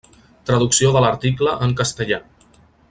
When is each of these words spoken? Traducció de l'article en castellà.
Traducció 0.49 0.89
de 0.95 1.03
l'article 1.05 1.55
en 1.67 1.79
castellà. 1.83 2.21